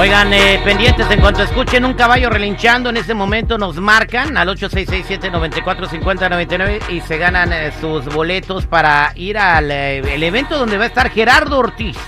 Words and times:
Oigan, 0.00 0.32
eh, 0.32 0.58
pendientes, 0.64 1.08
en 1.10 1.20
cuanto 1.20 1.42
escuchen 1.42 1.84
un 1.84 1.92
caballo 1.92 2.30
relinchando, 2.30 2.88
en 2.88 2.96
ese 2.96 3.12
momento 3.12 3.58
nos 3.58 3.76
marcan 3.76 4.38
al 4.38 4.48
8667-945099 4.48 6.88
y 6.88 7.02
se 7.02 7.18
ganan 7.18 7.52
eh, 7.52 7.70
sus 7.82 8.06
boletos 8.06 8.64
para 8.64 9.12
ir 9.14 9.36
al 9.36 9.70
eh, 9.70 9.98
el 9.98 10.22
evento 10.22 10.58
donde 10.58 10.78
va 10.78 10.84
a 10.84 10.86
estar 10.86 11.10
Gerardo 11.10 11.58
Ortiz. 11.58 11.98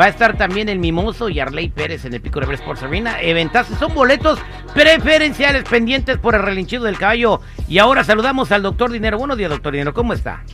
Va 0.00 0.04
a 0.04 0.08
estar 0.08 0.36
también 0.36 0.68
el 0.68 0.78
Mimoso 0.78 1.28
y 1.28 1.40
Arley 1.40 1.68
Pérez 1.68 2.04
en 2.04 2.14
el 2.14 2.20
Pico 2.20 2.38
River 2.38 2.54
Sports 2.54 2.84
Arena. 2.84 3.20
Eventazos, 3.20 3.76
son 3.76 3.92
boletos 3.92 4.38
preferenciales 4.72 5.64
pendientes 5.64 6.18
por 6.18 6.36
el 6.36 6.42
relinchido 6.42 6.84
del 6.84 6.96
caballo. 6.96 7.40
Y 7.68 7.78
ahora 7.78 8.04
saludamos 8.04 8.52
al 8.52 8.62
doctor 8.62 8.92
Dinero. 8.92 9.18
Buenos 9.18 9.36
días, 9.36 9.50
doctor 9.50 9.72
Dinero, 9.72 9.92
¿cómo 9.92 10.12
está? 10.12 10.44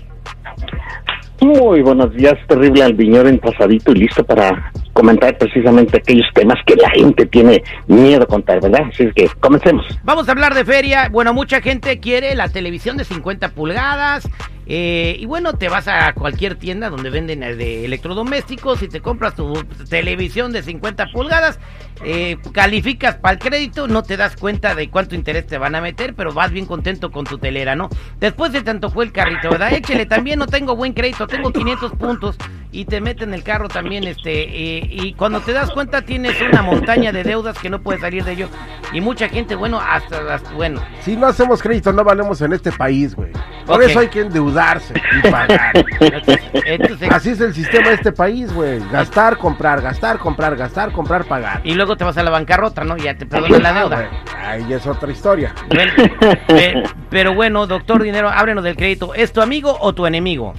Muy 1.43 1.83
buenos 1.83 2.15
días, 2.15 2.39
terrible 2.49 2.83
Albiñor 2.83 3.27
en 3.27 3.39
pasadito 3.39 3.93
y 3.93 3.97
listo 3.97 4.25
para 4.25 4.73
comentar 4.93 5.37
precisamente 5.39 5.99
aquellos 5.99 6.27
temas 6.35 6.59
que 6.67 6.77
la 6.77 6.91
gente 6.91 7.27
tiene 7.27 7.63
miedo 7.87 8.23
a 8.25 8.27
contar, 8.27 8.61
¿verdad? 8.61 8.83
Así 8.93 9.05
es 9.05 9.15
que 9.15 9.29
comencemos. 9.41 9.87
Vamos 10.05 10.29
a 10.29 10.33
hablar 10.33 10.55
de 10.55 10.65
feria. 10.65 11.09
Bueno, 11.11 11.33
mucha 11.35 11.61
gente 11.61 11.99
quiere 12.01 12.35
la 12.35 12.49
televisión 12.49 12.97
de 12.97 13.05
50 13.05 13.51
pulgadas. 13.51 14.29
Eh, 14.67 15.17
y 15.19 15.27
bueno, 15.27 15.55
te 15.55 15.69
vas 15.69 15.89
a 15.89 16.13
cualquier 16.13 16.55
tienda 16.57 16.89
donde 16.91 17.11
venden 17.11 17.43
eh, 17.43 17.55
de 17.57 17.85
electrodomésticos 17.85 18.83
y 18.83 18.89
te 18.89 19.01
compras 19.01 19.35
tu 19.35 19.53
televisión 19.89 20.53
de 20.53 20.63
50 20.63 21.07
pulgadas. 21.13 21.59
eh, 22.05 22.37
calificas 22.53 23.15
para 23.17 23.35
el 23.35 23.39
crédito, 23.39 23.87
no 23.87 24.03
te 24.03 24.17
das 24.17 24.35
cuenta 24.37 24.75
de 24.75 24.89
cuánto 24.91 25.15
interés 25.15 25.47
te 25.47 25.57
van 25.59 25.75
a 25.77 25.81
meter, 25.81 26.15
pero 26.15 26.33
vas 26.33 26.51
bien 26.51 26.67
contento 26.67 27.11
con 27.13 27.25
tu 27.25 27.39
telera, 27.39 27.77
¿no? 27.77 27.89
Después 28.19 28.53
de 28.53 28.63
tanto 28.63 28.91
fue 28.91 29.05
el 29.05 29.13
carrito, 29.13 29.51
¿verdad? 29.51 29.73
Échele 29.73 30.07
también, 30.07 30.39
no 30.41 30.47
tengo 30.47 30.75
buen 30.75 30.95
crédito, 30.95 31.27
tengo 31.29 31.53
500 31.53 31.93
puntos 31.93 32.37
y 32.73 32.87
te 32.87 33.01
meten 33.01 33.35
el 33.35 33.43
carro 33.45 33.69
también, 33.69 34.05
este, 34.05 34.43
eh, 34.79 34.89
y 34.91 35.13
cuando 35.15 35.41
te 35.43 35.53
das 35.53 35.71
cuenta 35.71 36.03
tienes 36.03 36.35
una 36.41 36.63
montaña 36.63 37.13
de 37.13 37.23
deudas 37.25 37.59
que 37.59 37.71
no 37.71 37.83
puedes 37.83 38.01
salir 38.01 38.25
de 38.25 38.33
ello. 38.33 38.49
Y 38.93 39.01
mucha 39.01 39.29
gente, 39.29 39.55
bueno, 39.55 39.79
hasta, 39.81 40.35
hasta- 40.35 40.53
bueno, 40.55 40.81
Si 41.03 41.17
no 41.17 41.27
hacemos 41.27 41.63
crédito, 41.63 41.93
no 41.93 42.03
valemos 42.05 42.41
en 42.43 42.53
este 42.53 42.73
país, 42.73 43.15
güey. 43.15 43.32
Por 43.67 43.83
eso 43.83 44.01
hay 44.01 44.09
que 44.09 44.21
endeudarse 44.21 44.95
y 44.95 45.31
pagar. 45.31 45.85
entonces, 46.67 47.11
Así 47.11 47.31
es 47.31 47.41
el 47.41 47.55
sistema 47.55 47.89
de 47.89 47.95
este 47.95 48.13
país, 48.13 48.53
güey. 48.53 48.81
Gastar, 48.91 49.39
comprar, 49.39 49.81
gastar, 49.81 50.19
comprar, 50.19 50.57
gastar, 50.57 50.93
comprar, 50.93 51.25
pagar. 51.25 51.61
y 51.65 51.75
luego 51.75 51.97
te 51.97 52.05
vas 52.05 52.17
a 52.17 52.23
la 52.23 52.31
bancarrota, 52.31 52.85
¿no? 52.85 52.97
Ya 52.97 53.17
te 53.17 53.27
perdonan 53.27 53.63
la 53.63 53.73
deuda. 53.73 54.11
Ahí 54.45 54.73
es 54.73 54.87
otra 54.87 55.11
historia. 55.11 55.55
Bueno, 55.69 55.93
eh, 56.49 56.83
pero 57.11 57.35
bueno, 57.35 57.67
doctor 57.67 58.03
Dinero, 58.03 58.29
ábrenos 58.29 58.65
del 58.65 58.77
crédito. 58.77 59.15
¿Es 59.15 59.33
tu 59.33 59.41
amigo 59.41 59.77
o 59.81 59.93
tu 59.95 60.07
enemigo? 60.07 60.55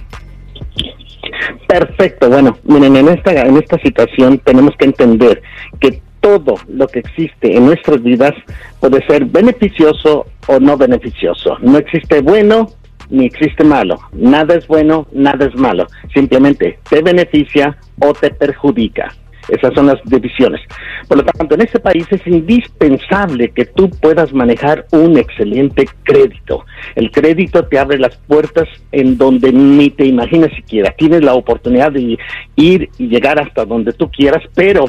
Perfecto, 1.66 2.28
bueno, 2.28 2.56
miren, 2.64 2.96
en 2.96 3.08
esta, 3.08 3.32
en 3.32 3.56
esta 3.56 3.78
situación 3.78 4.38
tenemos 4.38 4.74
que 4.78 4.84
entender 4.84 5.42
que 5.80 6.02
todo 6.20 6.54
lo 6.68 6.86
que 6.86 7.00
existe 7.00 7.56
en 7.56 7.66
nuestras 7.66 8.02
vidas 8.02 8.32
puede 8.80 9.04
ser 9.06 9.24
beneficioso 9.26 10.26
o 10.46 10.58
no 10.58 10.76
beneficioso. 10.76 11.58
No 11.60 11.78
existe 11.78 12.20
bueno 12.20 12.70
ni 13.10 13.26
existe 13.26 13.64
malo. 13.64 13.98
Nada 14.12 14.54
es 14.54 14.66
bueno, 14.66 15.06
nada 15.12 15.46
es 15.46 15.54
malo. 15.56 15.86
Simplemente 16.12 16.78
te 16.88 17.02
beneficia 17.02 17.76
o 18.00 18.12
te 18.12 18.30
perjudica. 18.30 19.12
Esas 19.48 19.74
son 19.74 19.86
las 19.86 20.02
divisiones. 20.04 20.60
Por 21.06 21.18
lo 21.18 21.24
tanto, 21.24 21.54
en 21.54 21.62
este 21.62 21.78
país 21.78 22.06
es 22.10 22.26
indispensable 22.26 23.50
que 23.50 23.66
tú 23.66 23.90
puedas 23.90 24.32
manejar 24.32 24.86
un 24.92 25.18
excelente 25.18 25.86
crédito. 26.02 26.64
El 26.94 27.10
crédito 27.10 27.64
te 27.66 27.78
abre 27.78 27.98
las 27.98 28.16
puertas 28.16 28.68
en 28.90 29.18
donde 29.18 29.52
ni 29.52 29.90
te 29.90 30.06
imaginas 30.06 30.50
siquiera. 30.56 30.94
Tienes 30.96 31.22
la 31.22 31.34
oportunidad 31.34 31.92
de 31.92 32.16
ir 32.56 32.88
y 32.98 33.08
llegar 33.08 33.40
hasta 33.40 33.66
donde 33.66 33.92
tú 33.92 34.10
quieras, 34.10 34.42
pero 34.54 34.86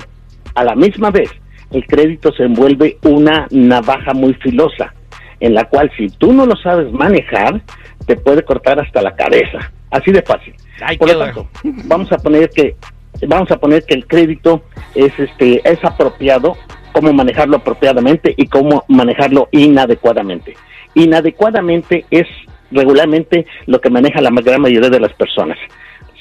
a 0.53 0.63
la 0.63 0.75
misma 0.75 1.11
vez 1.11 1.29
el 1.71 1.85
crédito 1.85 2.31
se 2.33 2.43
envuelve 2.43 2.97
una 3.03 3.47
navaja 3.51 4.13
muy 4.13 4.33
filosa, 4.35 4.93
en 5.39 5.53
la 5.53 5.65
cual 5.65 5.91
si 5.97 6.07
tú 6.09 6.33
no 6.33 6.45
lo 6.45 6.55
sabes 6.55 6.91
manejar, 6.91 7.61
te 8.05 8.15
puede 8.15 8.43
cortar 8.43 8.79
hasta 8.79 9.01
la 9.01 9.15
cabeza. 9.15 9.71
Así 9.91 10.11
de 10.11 10.21
fácil. 10.21 10.53
Ay, 10.81 10.97
Por 10.97 11.09
lo 11.11 11.19
tanto, 11.19 11.47
vamos 11.63 12.11
a 12.11 12.17
poner 12.17 12.49
que 12.49 12.75
vamos 13.27 13.49
a 13.49 13.57
poner 13.57 13.83
que 13.85 13.93
el 13.93 14.07
crédito 14.07 14.63
es 14.93 15.17
este 15.17 15.61
es 15.63 15.83
apropiado, 15.83 16.57
cómo 16.91 17.13
manejarlo 17.13 17.57
apropiadamente 17.57 18.33
y 18.35 18.47
cómo 18.47 18.83
manejarlo 18.87 19.47
inadecuadamente. 19.51 20.55
Inadecuadamente 20.95 22.05
es 22.11 22.27
regularmente 22.71 23.45
lo 23.67 23.79
que 23.79 23.89
maneja 23.89 24.21
la 24.21 24.31
gran 24.31 24.61
mayoría 24.61 24.89
de 24.89 24.99
las 24.99 25.13
personas. 25.13 25.57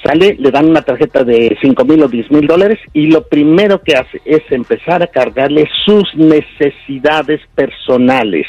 Sale, 0.03 0.35
le 0.37 0.51
dan 0.51 0.69
una 0.69 0.83
tarjeta 0.83 1.23
de 1.23 1.57
5 1.59 1.83
mil 1.85 2.03
o 2.03 2.07
10 2.07 2.29
mil 2.29 2.45
dólares 2.45 2.79
y 2.93 3.07
lo 3.07 3.27
primero 3.27 3.81
que 3.81 3.95
hace 3.95 4.21
es 4.23 4.43
empezar 4.51 5.01
a 5.01 5.07
cargarle 5.07 5.67
sus 5.85 6.13
necesidades 6.15 7.41
personales 7.55 8.45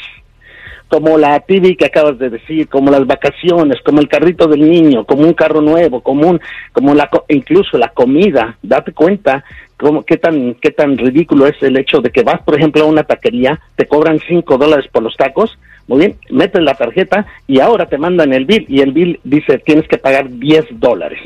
como 0.87 1.17
la 1.17 1.39
TV 1.41 1.75
que 1.75 1.85
acabas 1.85 2.17
de 2.17 2.29
decir, 2.29 2.67
como 2.67 2.91
las 2.91 3.05
vacaciones, 3.05 3.81
como 3.83 3.99
el 3.99 4.07
carrito 4.07 4.47
del 4.47 4.69
niño, 4.69 5.05
como 5.05 5.23
un 5.23 5.33
carro 5.33 5.61
nuevo, 5.61 6.01
como 6.01 6.29
un, 6.29 6.39
como 6.71 6.93
la, 6.93 7.09
incluso 7.29 7.77
la 7.77 7.89
comida. 7.89 8.57
Date 8.61 8.93
cuenta 8.93 9.43
cómo, 9.77 10.03
qué 10.03 10.17
tan, 10.17 10.55
qué 10.55 10.71
tan 10.71 10.97
ridículo 10.97 11.47
es 11.47 11.61
el 11.61 11.77
hecho 11.77 11.99
de 11.99 12.11
que 12.11 12.23
vas, 12.23 12.41
por 12.41 12.55
ejemplo, 12.55 12.83
a 12.83 12.87
una 12.87 13.03
taquería, 13.03 13.59
te 13.75 13.85
cobran 13.85 14.19
cinco 14.27 14.57
dólares 14.57 14.85
por 14.91 15.03
los 15.03 15.15
tacos, 15.17 15.57
muy 15.87 15.99
bien, 15.99 16.15
metes 16.29 16.61
la 16.61 16.75
tarjeta 16.75 17.25
y 17.47 17.59
ahora 17.59 17.87
te 17.87 17.97
mandan 17.97 18.33
el 18.33 18.45
bill 18.45 18.65
y 18.67 18.81
el 18.81 18.91
bill 18.91 19.19
dice 19.23 19.57
tienes 19.59 19.87
que 19.87 19.97
pagar 19.97 20.29
10 20.29 20.65
dólares 20.71 21.21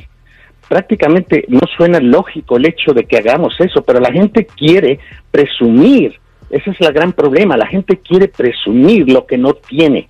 prácticamente 0.72 1.44
no 1.50 1.60
suena 1.76 2.00
lógico 2.00 2.56
el 2.56 2.66
hecho 2.66 2.94
de 2.94 3.04
que 3.04 3.18
hagamos 3.18 3.54
eso, 3.60 3.82
pero 3.84 4.00
la 4.00 4.10
gente 4.10 4.46
quiere 4.46 5.00
presumir. 5.30 6.21
Ese 6.52 6.72
es 6.72 6.82
el 6.82 6.94
gran 6.94 7.14
problema. 7.14 7.58
La 7.58 7.68
gente 7.68 7.98
quiere 7.98 8.28
presumir 8.28 9.10
lo 9.10 9.26
que 9.26 9.38
no 9.38 9.54
tiene. 9.54 10.10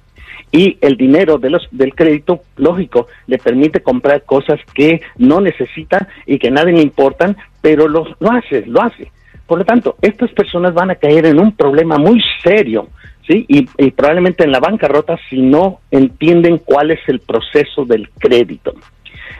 Y 0.52 0.78
el 0.81 0.97
dinero 0.97 1.38
de 1.38 1.50
los, 1.50 1.68
del 1.72 1.96
crédito, 1.96 2.41
lógico, 2.57 3.07
le 3.28 3.38
permite 3.38 3.81
comprar 3.81 4.24
cosas 4.24 4.59
que 4.74 5.02
no 5.18 5.40
necesita 5.40 6.09
y 6.25 6.40
que 6.40 6.52
nadie 6.52 6.74
le 6.74 6.81
importan, 6.81 7.38
pero 7.62 7.88
lo, 7.88 8.06
lo 8.19 8.31
hace, 8.31 8.66
lo 8.66 8.81
hace. 8.81 9.12
Por 9.47 9.59
lo 9.59 9.66
tanto, 9.66 9.96
estas 10.02 10.31
personas 10.31 10.74
van 10.74 10.91
a 10.91 10.96
caer 10.96 11.25
en 11.25 11.40
un 11.40 11.53
problema 11.53 11.97
muy 11.97 12.22
serio, 12.44 12.88
¿sí? 13.28 13.46
Y, 13.47 13.68
y 13.78 13.91
probablemente 13.91 14.44
en 14.44 14.52
la 14.52 14.59
bancarrota 14.59 15.18
si 15.29 15.41
no 15.41 15.79
entienden 15.90 16.58
cuál 16.58 16.91
es 16.91 17.00
el 17.08 17.19
proceso 17.19 17.85
del 17.85 18.09
crédito. 18.09 18.73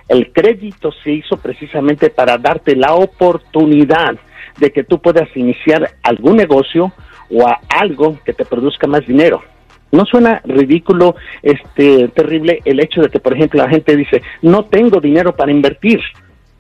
El 0.08 0.32
crédito 0.32 0.92
se 1.04 1.12
hizo 1.12 1.38
precisamente 1.38 2.10
para 2.10 2.38
darte 2.38 2.76
la 2.76 2.94
oportunidad 2.94 4.18
de 4.58 4.72
que 4.72 4.84
tú 4.84 5.00
puedas 5.02 5.30
iniciar 5.36 5.92
algún 6.04 6.38
negocio 6.38 6.92
o 7.30 7.48
a 7.48 7.60
algo 7.70 8.18
que 8.26 8.34
te 8.34 8.46
produzca 8.46 8.88
más 8.88 9.06
dinero. 9.08 9.42
¿No 9.92 10.06
suena 10.06 10.42
ridículo, 10.46 11.16
este, 11.44 12.08
terrible 12.10 12.62
el 12.66 12.80
hecho 12.80 13.02
de 13.02 13.10
que, 13.10 13.20
por 13.20 13.34
ejemplo, 13.34 13.62
la 13.62 13.70
gente 13.70 13.96
dice, 13.96 14.22
no 14.42 14.66
tengo 14.66 15.02
dinero 15.02 15.36
para 15.36 15.52
invertir, 15.52 16.00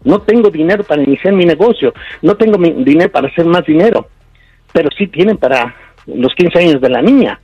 no 0.03 0.19
tengo 0.21 0.49
dinero 0.49 0.83
para 0.83 1.03
iniciar 1.03 1.33
mi 1.33 1.45
negocio, 1.45 1.93
no 2.21 2.35
tengo 2.35 2.57
mi- 2.57 2.83
dinero 2.83 3.11
para 3.11 3.27
hacer 3.27 3.45
más 3.45 3.65
dinero, 3.65 4.07
pero 4.73 4.89
sí 4.97 5.07
tienen 5.07 5.37
para 5.37 5.73
los 6.07 6.33
15 6.35 6.59
años 6.59 6.81
de 6.81 6.89
la 6.89 7.01
niña. 7.01 7.39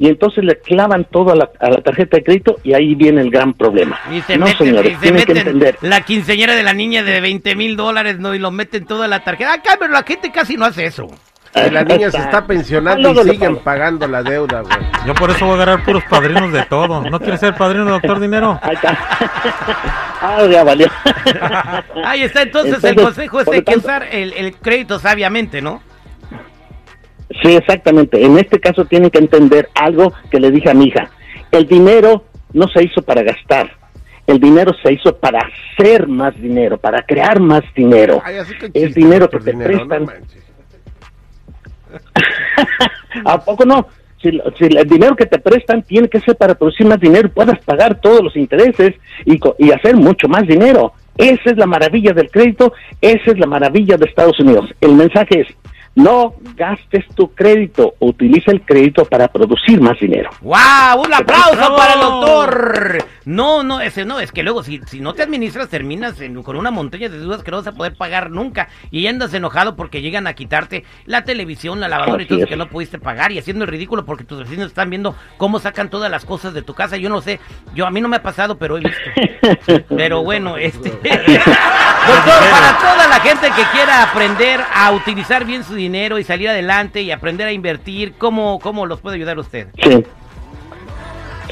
Y 0.00 0.08
entonces 0.08 0.42
le 0.42 0.58
clavan 0.58 1.04
todo 1.04 1.30
a 1.32 1.36
la, 1.36 1.50
a 1.60 1.68
la 1.68 1.82
tarjeta 1.82 2.16
de 2.16 2.24
crédito 2.24 2.56
y 2.64 2.72
ahí 2.72 2.94
viene 2.94 3.20
el 3.20 3.30
gran 3.30 3.52
problema. 3.52 4.00
Y 4.10 4.22
se 4.22 4.38
no, 4.38 4.46
meten, 4.46 4.68
señores, 4.68 4.92
y 4.92 4.94
se 4.94 5.00
tienen 5.02 5.24
que 5.26 5.34
meten 5.34 5.48
entender. 5.48 5.78
la 5.82 6.00
quinceñera 6.00 6.56
de 6.56 6.62
la 6.62 6.72
niña 6.72 7.02
de 7.02 7.20
20 7.20 7.54
mil 7.54 7.76
dólares, 7.76 8.18
¿no? 8.18 8.34
Y 8.34 8.38
lo 8.38 8.50
meten 8.50 8.86
toda 8.86 9.06
la 9.08 9.22
tarjeta. 9.22 9.52
Acá, 9.52 9.76
pero 9.78 9.92
la 9.92 10.02
gente 10.02 10.32
casi 10.32 10.56
no 10.56 10.64
hace 10.64 10.86
eso. 10.86 11.06
Y 11.54 11.68
la 11.68 11.84
niña 11.84 12.10
se 12.10 12.16
está 12.16 12.46
pensionando 12.46 13.10
y 13.10 13.28
siguen 13.28 13.56
pagando 13.58 14.08
la 14.08 14.22
deuda, 14.22 14.62
güey. 14.62 14.74
Yo 15.06 15.14
por 15.14 15.28
eso 15.30 15.44
voy 15.44 15.58
a 15.58 15.62
agarrar 15.62 15.84
puros 15.84 16.04
padrinos 16.08 16.50
de 16.50 16.62
todo. 16.62 17.02
¿No 17.02 17.20
quieres 17.20 17.40
ser 17.40 17.54
padrino, 17.54 17.84
doctor 17.84 18.20
Dinero? 18.20 18.58
Ahí 18.62 18.76
está. 18.76 18.96
ah, 20.22 20.46
ya 20.50 20.64
valió. 20.64 20.86
Ahí 22.06 22.22
está, 22.22 22.40
entonces, 22.40 22.82
el 22.84 22.96
consejo 22.96 23.40
es 23.42 23.46
lo 23.48 23.64
que 23.64 23.76
usar 23.76 24.08
el, 24.10 24.32
el 24.32 24.56
crédito 24.56 24.98
sabiamente, 24.98 25.60
¿no? 25.60 25.82
Sí, 27.42 27.54
exactamente. 27.54 28.24
En 28.24 28.38
este 28.38 28.60
caso 28.60 28.84
tienen 28.84 29.10
que 29.10 29.18
entender 29.18 29.68
algo 29.74 30.12
que 30.30 30.40
le 30.40 30.50
dije 30.50 30.70
a 30.70 30.74
mi 30.74 30.86
hija. 30.86 31.10
El 31.50 31.66
dinero 31.66 32.24
no 32.52 32.68
se 32.68 32.84
hizo 32.84 33.02
para 33.02 33.22
gastar. 33.22 33.70
El 34.26 34.38
dinero 34.38 34.72
se 34.82 34.92
hizo 34.92 35.16
para 35.16 35.40
hacer 35.40 36.06
más 36.06 36.36
dinero, 36.40 36.78
para 36.78 37.02
crear 37.02 37.40
más 37.40 37.62
dinero. 37.74 38.22
Ay, 38.24 38.36
chiste, 38.46 39.00
dinero 39.00 39.28
que 39.28 39.38
te 39.38 39.52
Dinero, 39.52 39.88
prestan. 39.88 40.06
¿A 43.24 43.44
poco 43.44 43.64
no? 43.64 43.88
Si, 44.22 44.30
si 44.58 44.64
el 44.64 44.86
dinero 44.86 45.16
que 45.16 45.26
te 45.26 45.38
prestan 45.38 45.82
tiene 45.82 46.08
que 46.08 46.20
ser 46.20 46.36
para 46.36 46.54
producir 46.54 46.86
más 46.86 47.00
dinero 47.00 47.26
y 47.26 47.30
puedas 47.30 47.58
pagar 47.64 48.00
todos 48.00 48.22
los 48.22 48.36
intereses 48.36 48.94
y, 49.24 49.40
y 49.58 49.72
hacer 49.72 49.96
mucho 49.96 50.28
más 50.28 50.46
dinero. 50.46 50.92
Esa 51.16 51.50
es 51.50 51.56
la 51.56 51.66
maravilla 51.66 52.12
del 52.12 52.30
crédito, 52.30 52.72
esa 53.00 53.30
es 53.32 53.38
la 53.38 53.46
maravilla 53.46 53.96
de 53.96 54.06
Estados 54.06 54.38
Unidos. 54.38 54.70
El 54.80 54.94
mensaje 54.94 55.40
es, 55.40 55.48
No 56.02 56.34
gastes 56.56 57.04
tu 57.14 57.32
crédito, 57.34 57.94
utiliza 57.98 58.50
el 58.52 58.62
crédito 58.62 59.04
para 59.04 59.28
producir 59.28 59.80
más 59.80 59.98
dinero. 59.98 60.30
¡Wow! 60.40 61.02
¡Un 61.04 61.12
aplauso 61.14 61.76
para 61.76 61.94
el 61.94 62.00
doctor! 62.00 63.04
No, 63.26 63.62
no, 63.62 63.80
ese 63.80 64.04
no, 64.04 64.18
es 64.18 64.32
que 64.32 64.42
luego 64.42 64.62
si, 64.62 64.80
si 64.86 65.00
no 65.00 65.12
te 65.14 65.22
administras 65.22 65.68
terminas 65.68 66.20
en- 66.20 66.42
con 66.42 66.56
una 66.56 66.70
montaña 66.70 67.08
de 67.08 67.18
dudas 67.18 67.42
que 67.42 67.50
no 67.50 67.58
vas 67.58 67.66
a 67.66 67.72
poder 67.72 67.94
pagar 67.94 68.30
nunca 68.30 68.68
y 68.90 69.06
andas 69.06 69.32
enojado 69.34 69.76
porque 69.76 70.00
llegan 70.00 70.26
a 70.26 70.32
quitarte 70.34 70.84
la 71.06 71.24
televisión, 71.24 71.80
la 71.80 71.88
lavadora 71.88 72.22
y 72.22 72.24
Así 72.24 72.28
todo 72.28 72.38
eso 72.38 72.44
es. 72.46 72.50
que 72.50 72.56
no 72.56 72.68
pudiste 72.68 72.98
pagar 72.98 73.30
y 73.32 73.38
haciendo 73.38 73.64
el 73.64 73.70
ridículo 73.70 74.04
porque 74.04 74.24
tus 74.24 74.38
vecinos 74.40 74.66
están 74.68 74.90
viendo 74.90 75.14
cómo 75.36 75.58
sacan 75.60 75.90
todas 75.90 76.10
las 76.10 76.24
cosas 76.24 76.54
de 76.54 76.62
tu 76.62 76.74
casa. 76.74 76.96
Yo 76.96 77.08
no 77.10 77.20
sé, 77.20 77.40
yo 77.74 77.86
a 77.86 77.90
mí 77.90 78.00
no 78.00 78.08
me 78.08 78.16
ha 78.16 78.22
pasado, 78.22 78.56
pero 78.58 78.78
he 78.78 78.80
visto. 78.80 78.98
Pero 79.96 80.22
bueno, 80.22 80.56
este. 80.56 80.90
Doctor, 82.06 82.50
para 82.50 82.78
toda 82.78 83.08
la 83.08 83.20
gente 83.20 83.48
que 83.54 83.62
quiera 83.72 84.02
aprender 84.02 84.60
a 84.74 84.92
utilizar 84.92 85.44
bien 85.44 85.64
su 85.64 85.74
dinero 85.74 86.18
y 86.18 86.24
salir 86.24 86.48
adelante 86.48 87.02
y 87.02 87.10
aprender 87.10 87.46
a 87.46 87.52
invertir, 87.52 88.14
¿cómo, 88.18 88.58
cómo 88.58 88.86
los 88.86 89.00
puede 89.00 89.16
ayudar 89.16 89.38
usted? 89.38 89.68
Sí. 89.82 90.04